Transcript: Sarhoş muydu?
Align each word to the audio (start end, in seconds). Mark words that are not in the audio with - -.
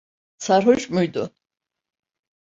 Sarhoş 0.37 0.89
muydu? 0.89 1.31